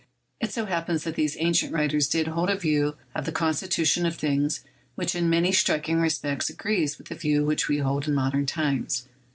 [0.41, 4.15] It so happens thai these ancient writers did hold a view of the constitution of
[4.15, 4.63] things
[4.95, 9.07] which in many striking respects agrees with the view which we hold in modern times.